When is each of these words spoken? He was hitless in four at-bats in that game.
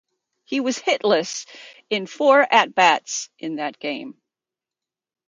He 0.45 0.61
was 0.61 0.79
hitless 0.79 1.45
in 1.91 2.07
four 2.07 2.41
at-bats 2.51 3.29
in 3.37 3.57
that 3.57 3.77
game. 3.77 4.19